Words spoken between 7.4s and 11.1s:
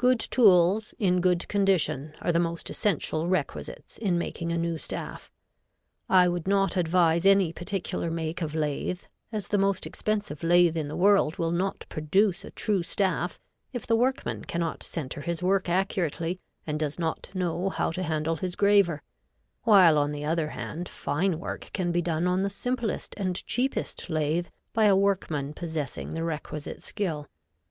particular make of lathe, as the most expensive lathe in the